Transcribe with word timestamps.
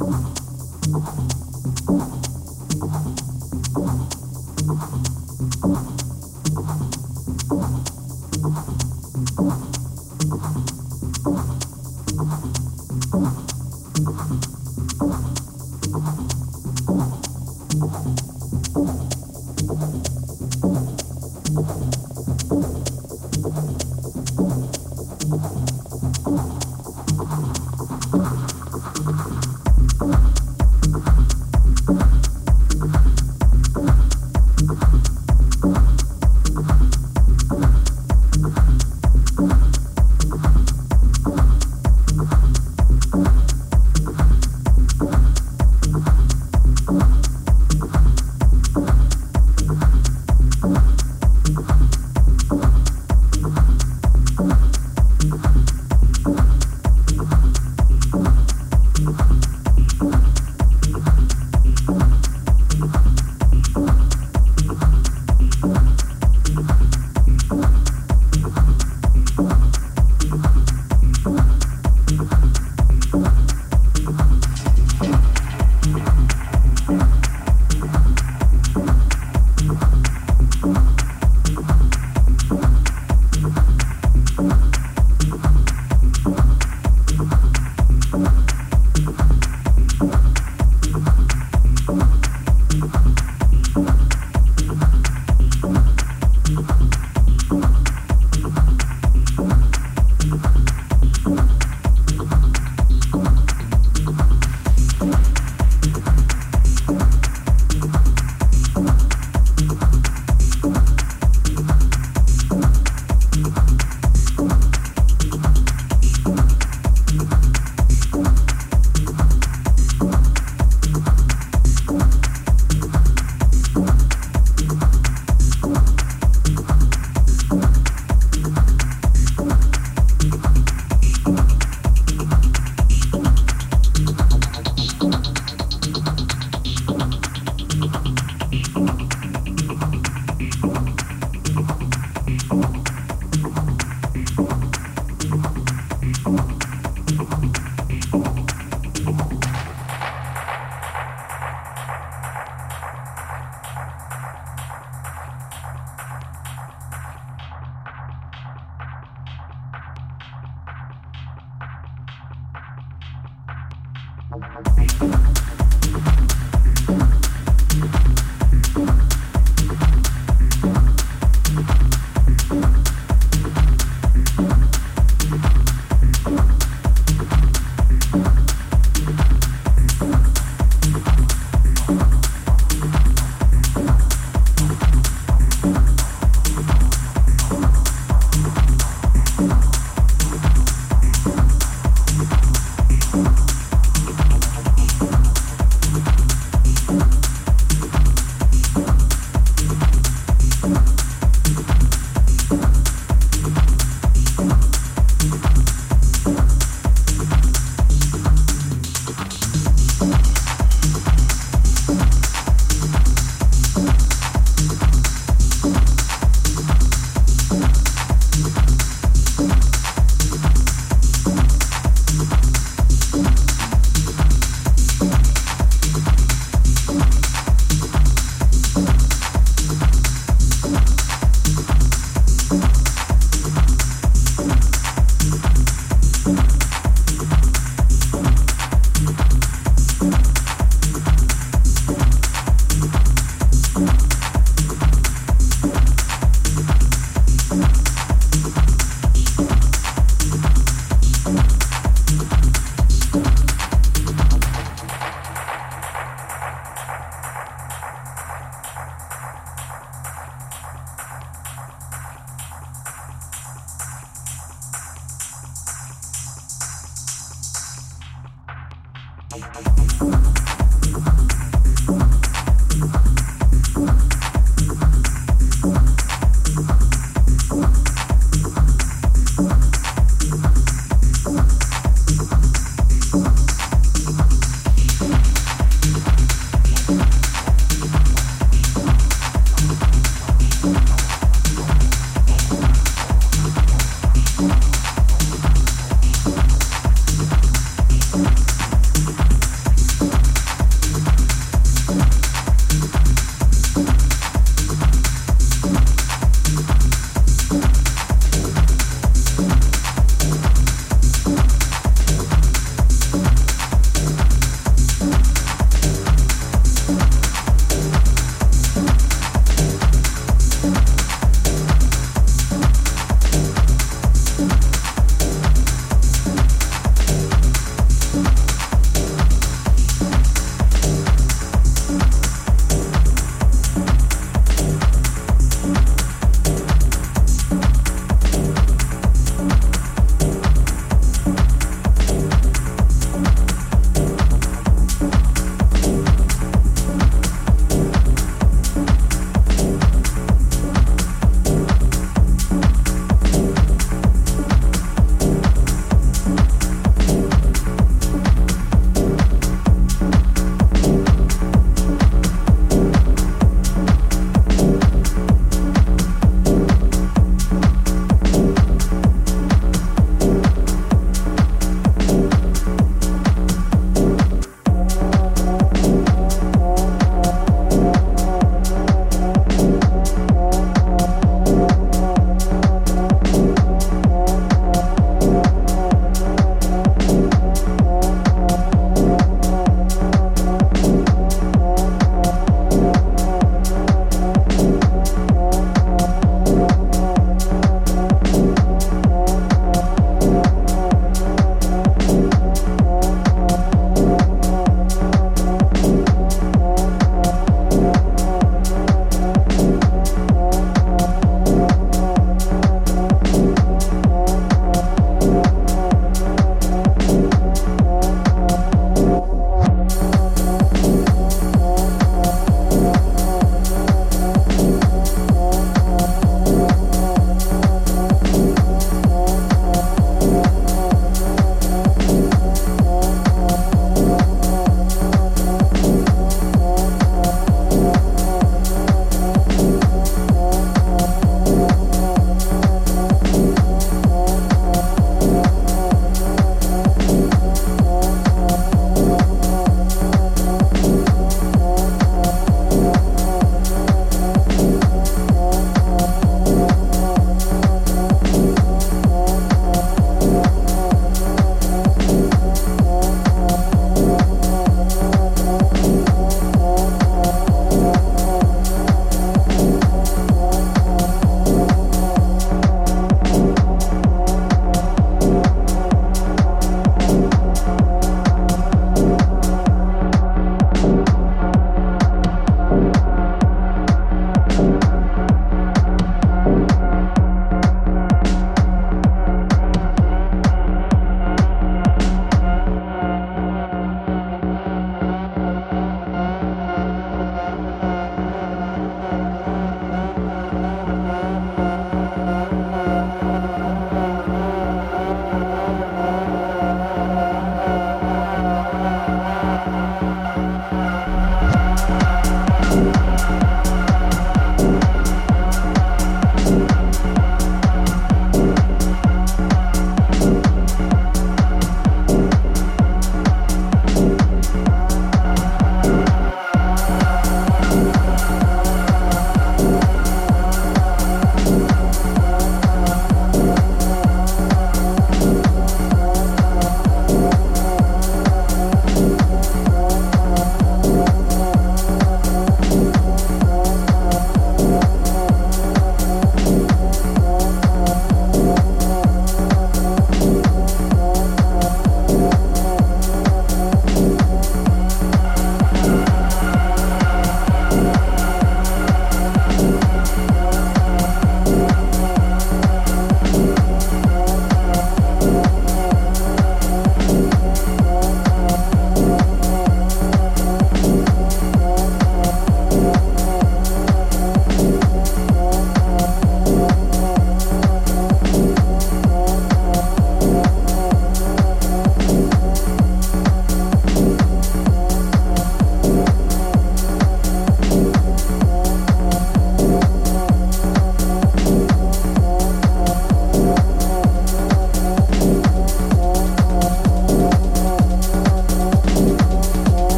Thank 0.00 0.24
you. 2.14 2.19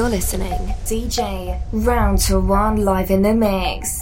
You're 0.00 0.08
listening. 0.08 0.74
DJ 0.86 1.60
Round 1.72 2.16
to 2.20 2.40
One 2.40 2.86
live 2.86 3.10
in 3.10 3.20
the 3.20 3.34
mix. 3.34 3.99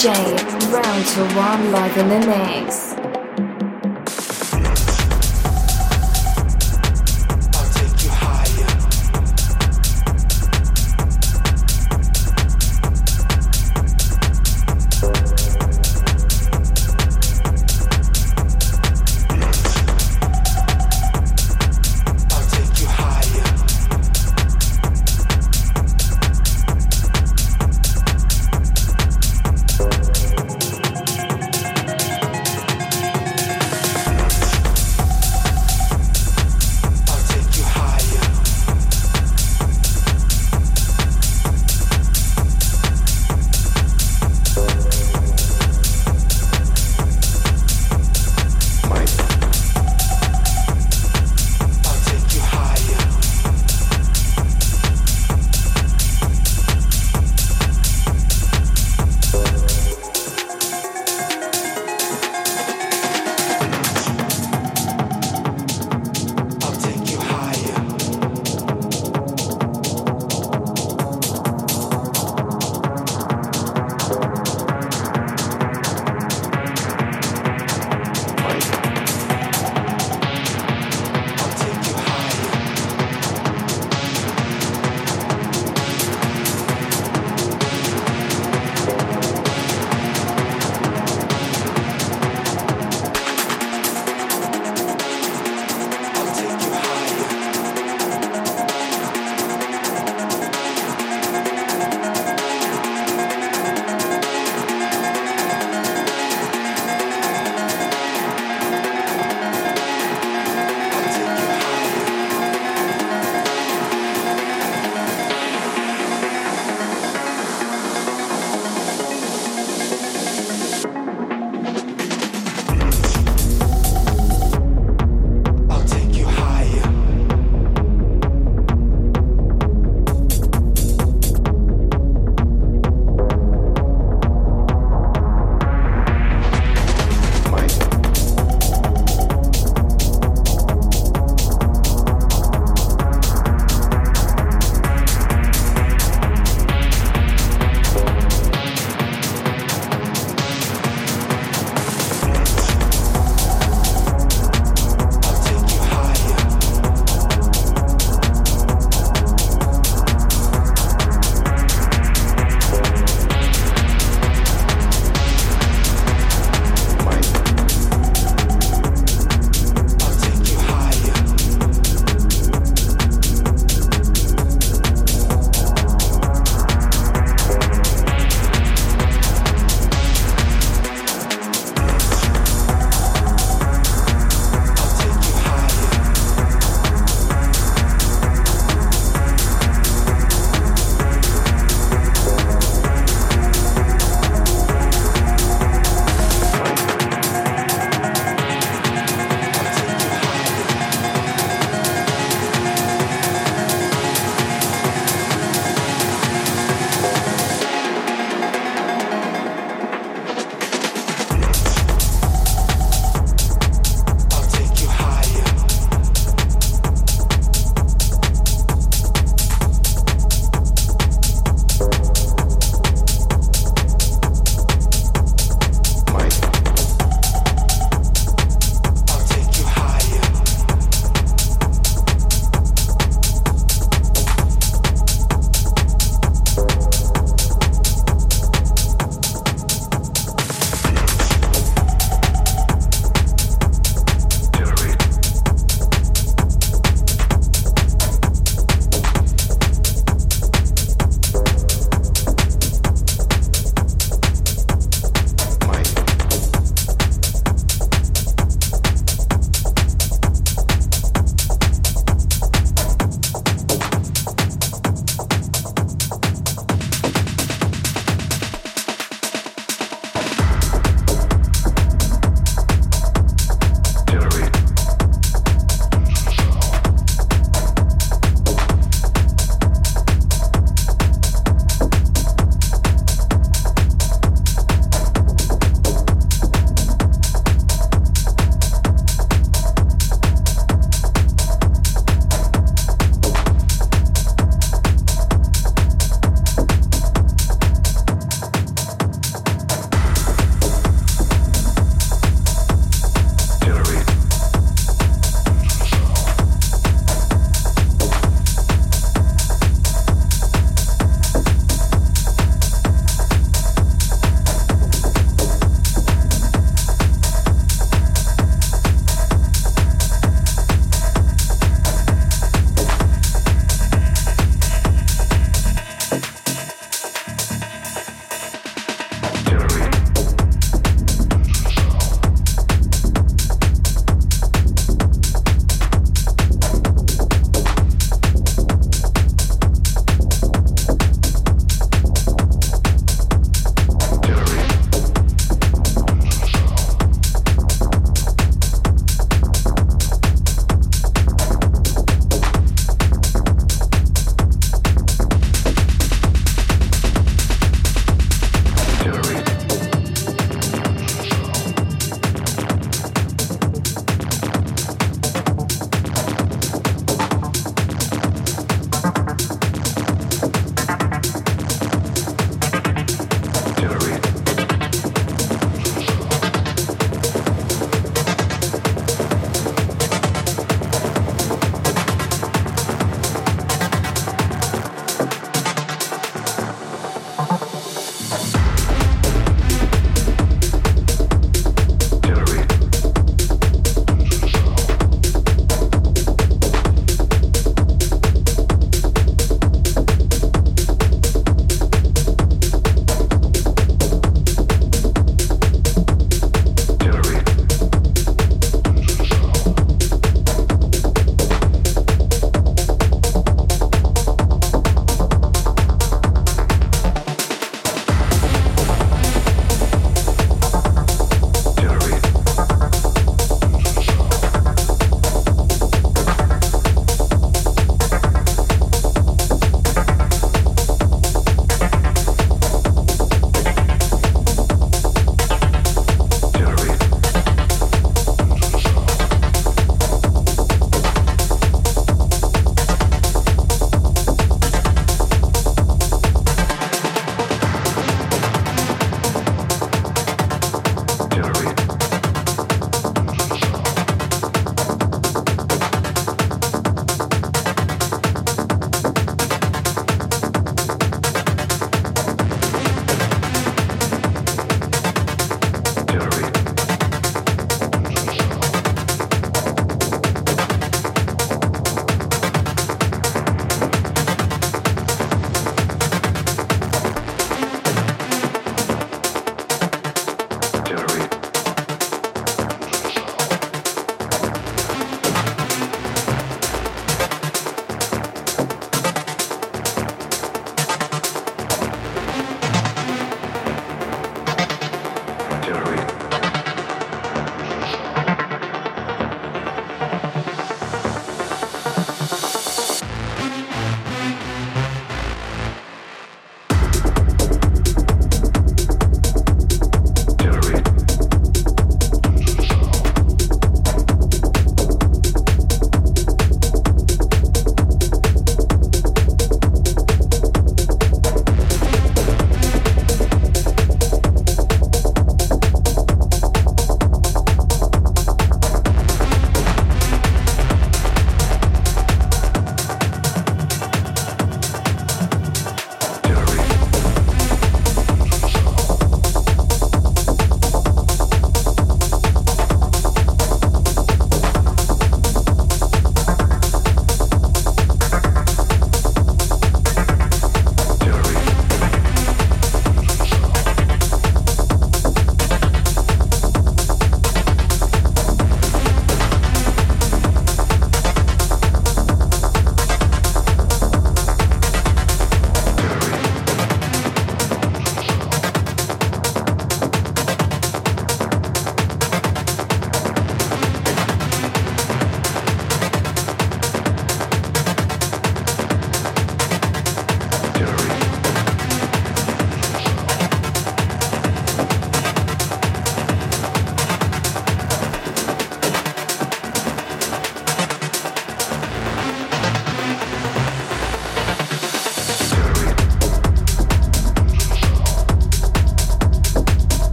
DJ 0.00 0.08
Round 0.72 1.06
to 1.08 1.36
One 1.36 1.72
live 1.72 1.96
in 1.98 2.08
the 2.08 2.26
mix. 2.26 2.59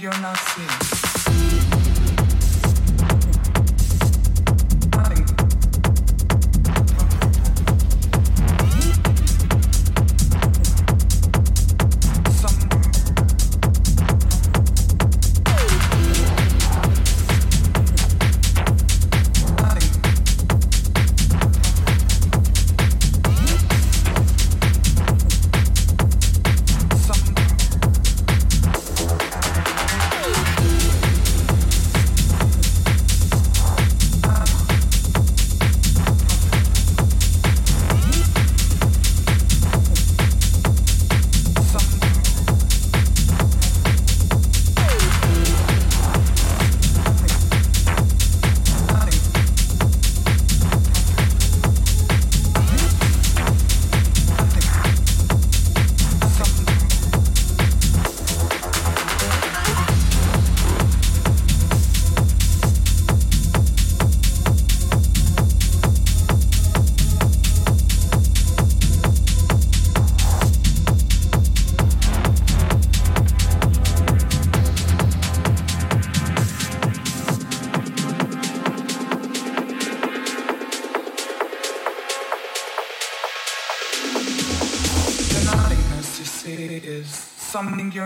you're 0.00 0.20
not 0.20 0.43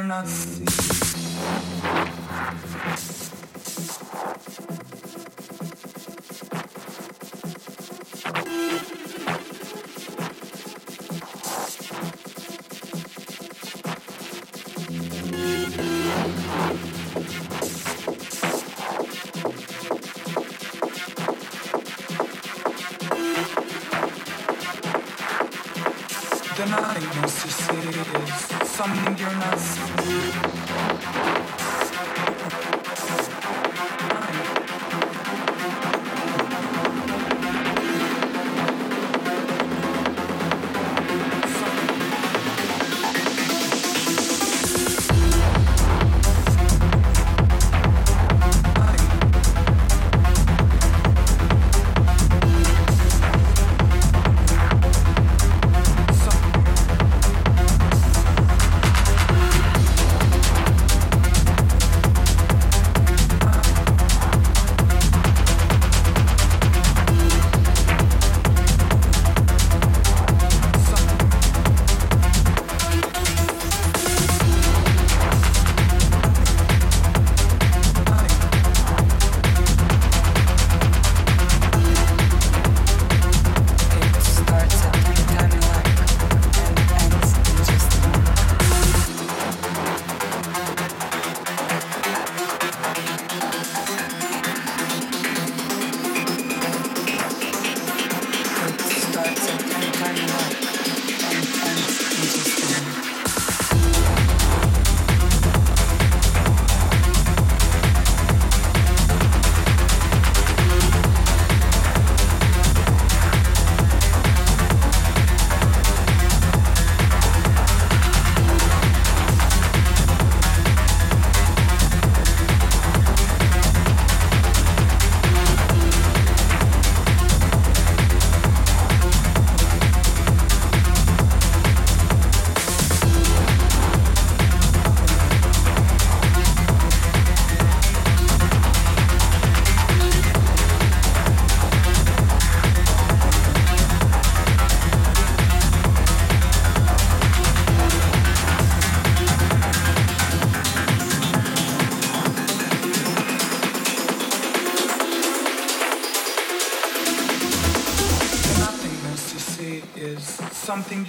not 0.09 0.25
mm. 0.25 0.88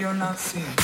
you're 0.09 0.17
not 0.17 0.39
seeing. 0.39 0.78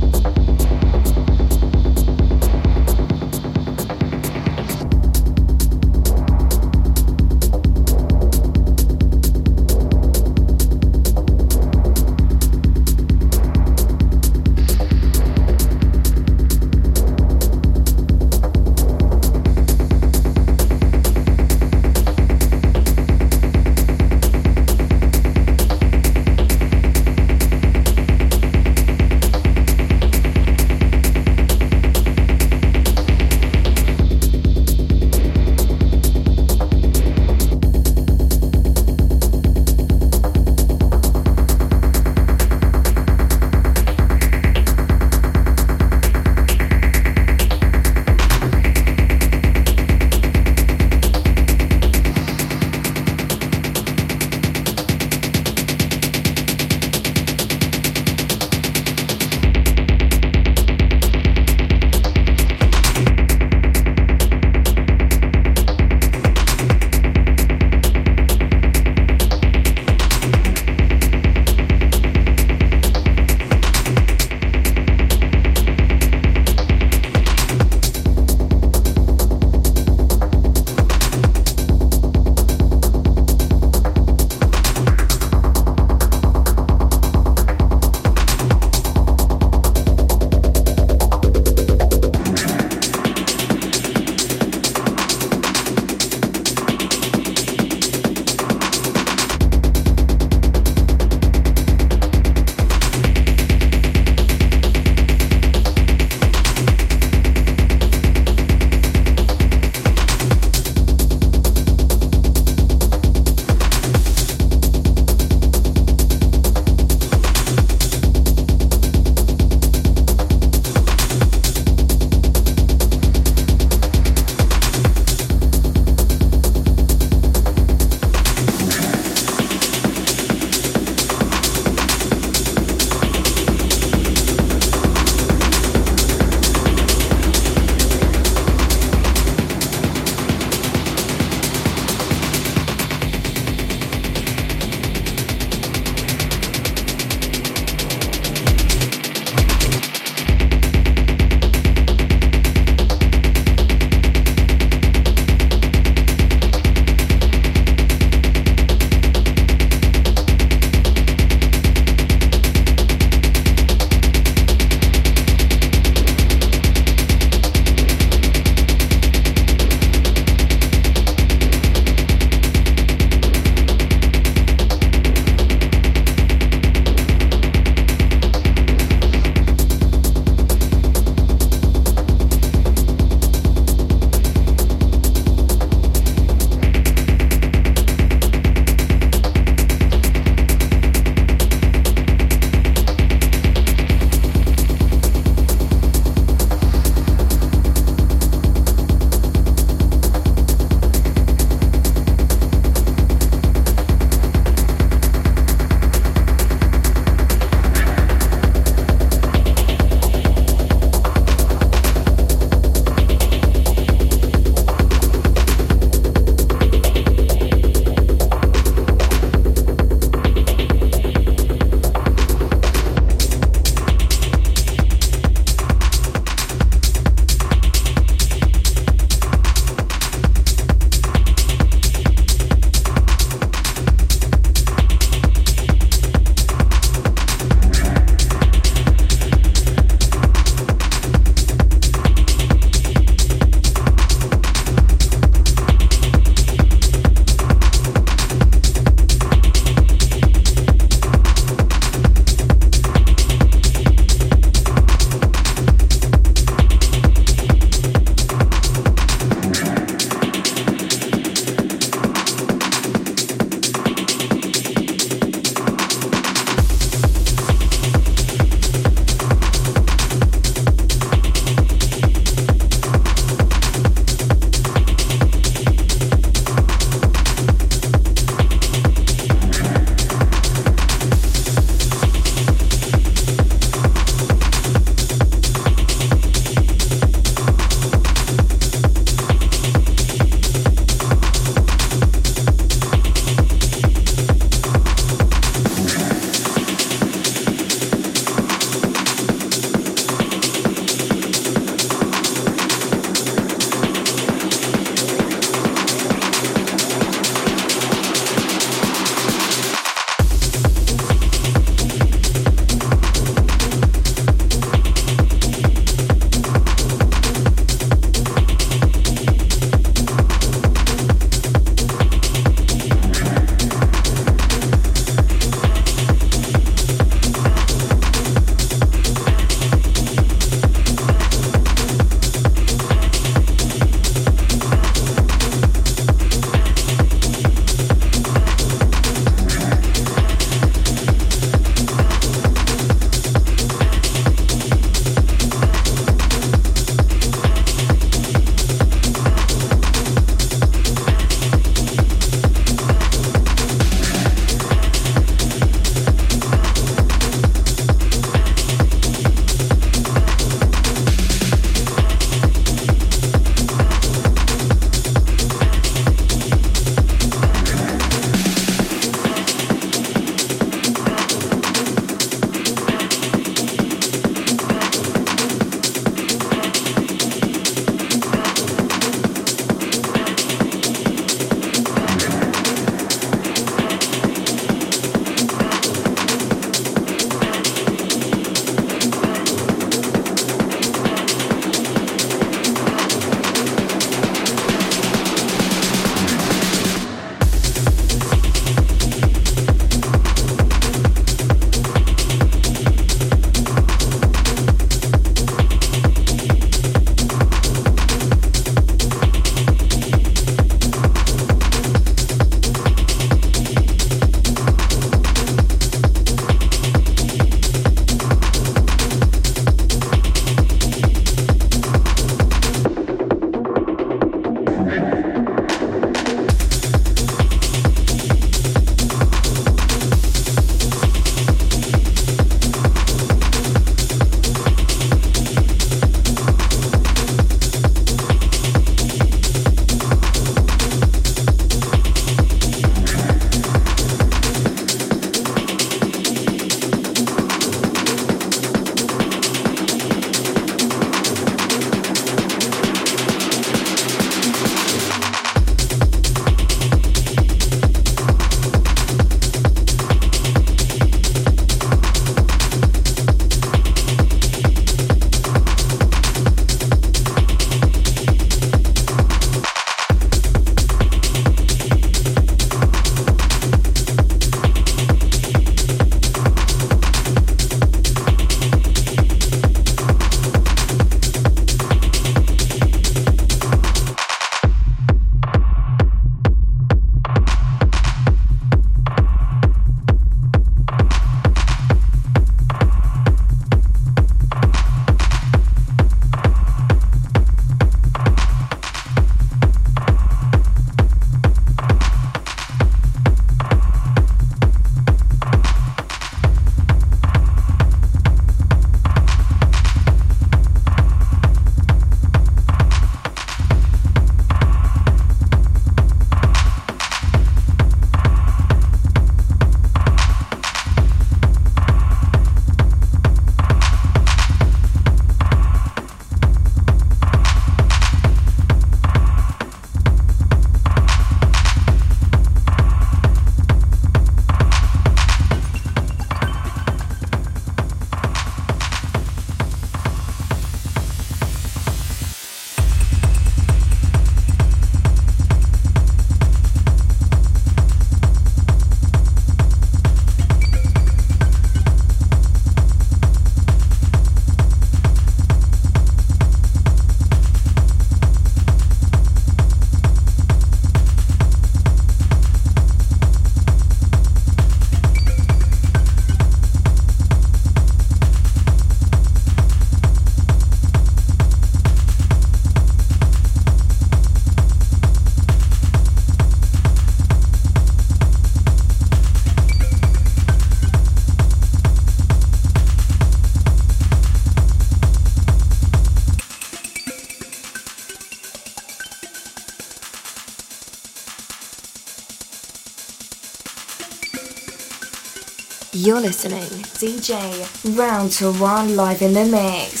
You're 596.11 596.19
listening 596.19 596.67
DJ 596.99 597.97
Round 597.97 598.33
to 598.33 598.51
One 598.51 598.97
live 598.97 599.21
in 599.21 599.31
the 599.31 599.45
mix. 599.45 600.00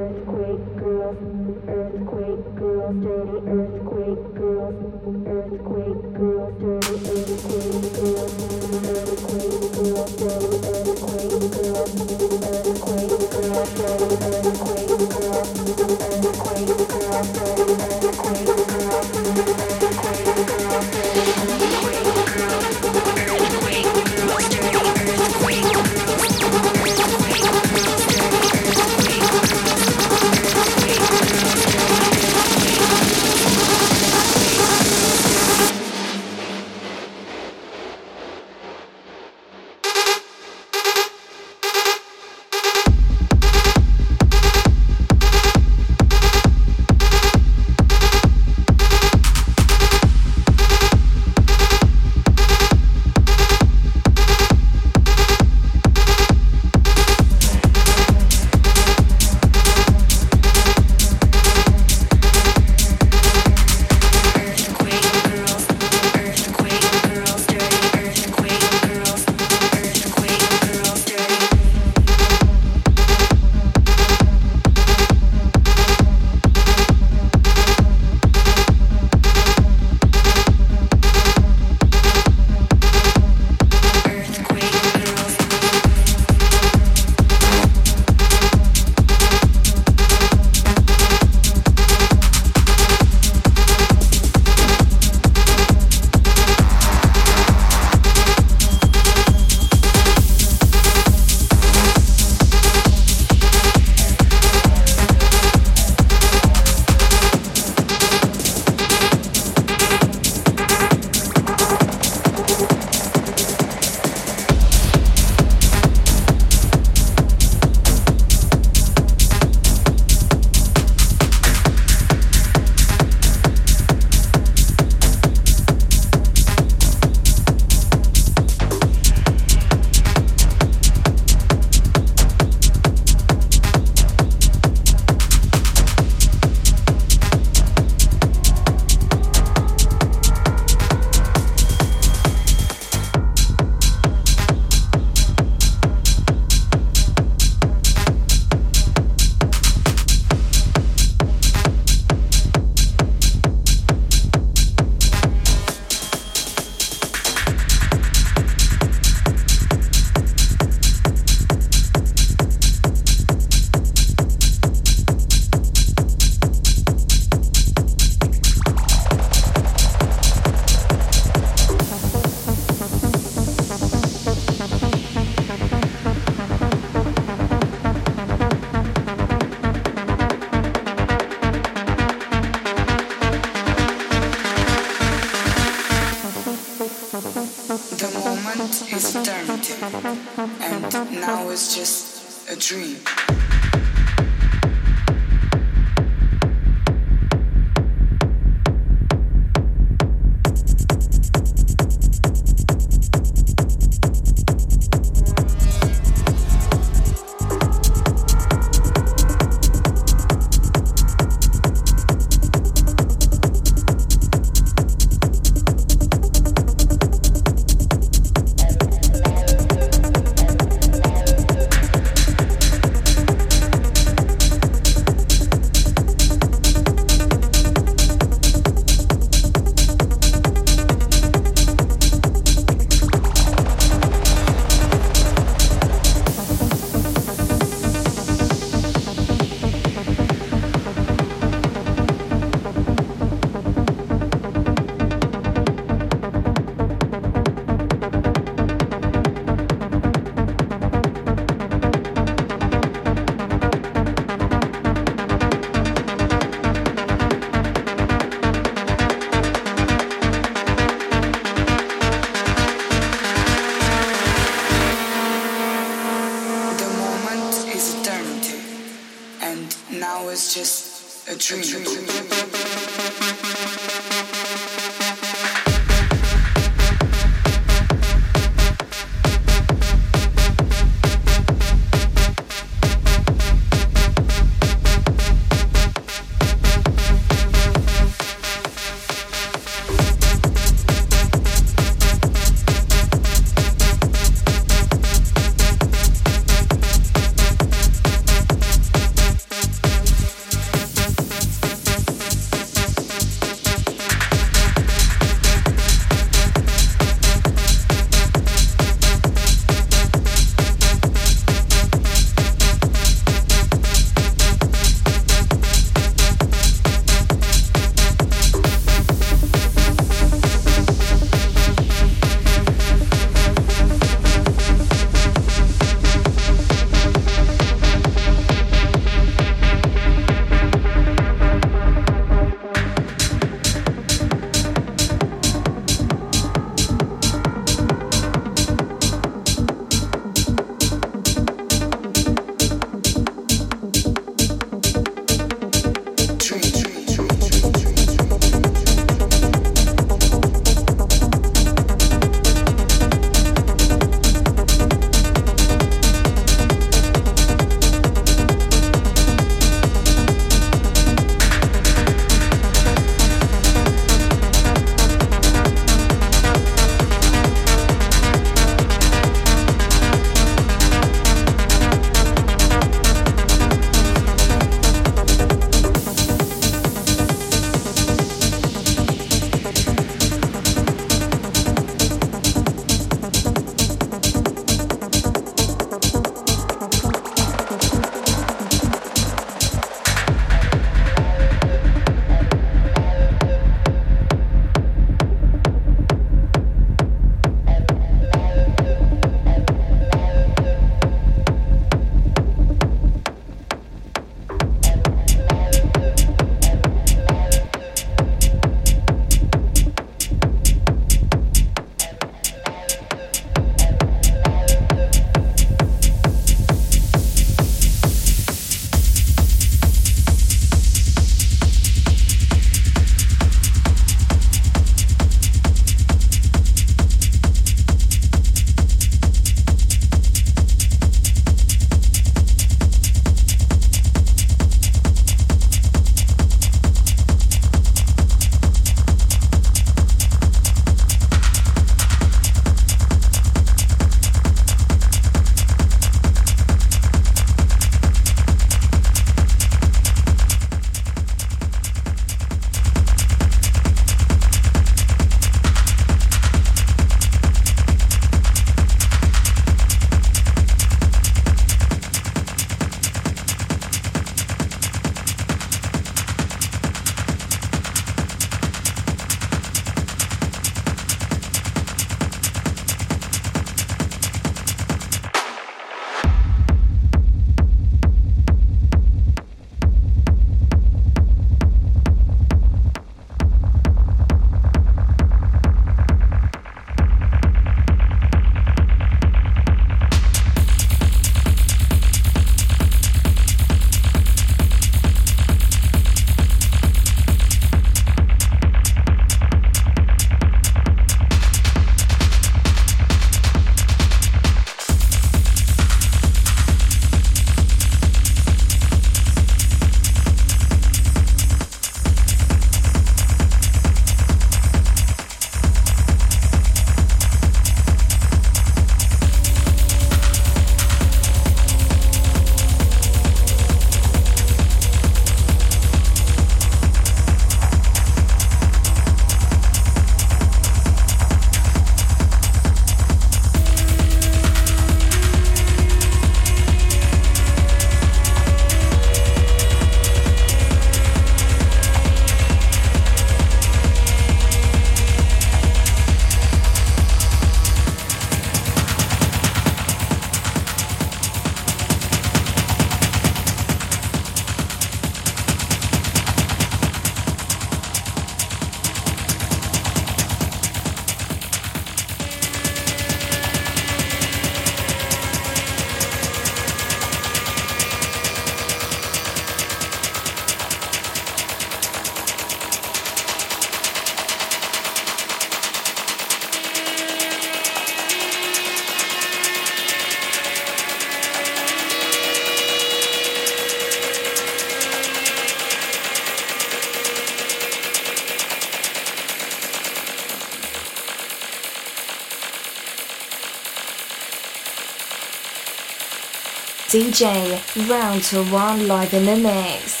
DJ 596.91 597.89
Round 597.89 598.21
to 598.21 598.43
One 598.51 598.85
live 598.85 599.13
in 599.13 599.25
the 599.25 599.37
mix. 599.37 600.00